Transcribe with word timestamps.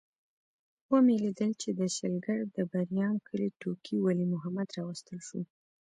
ومې 0.91 1.15
لیدل 1.23 1.51
چې 1.61 1.69
د 1.79 1.81
شلګر 1.95 2.39
د 2.55 2.57
بریام 2.71 3.15
کلي 3.27 3.49
ټوکي 3.59 3.95
ولي 3.99 4.25
محمد 4.33 4.67
راوستل 4.77 5.19
شو. 5.27 5.41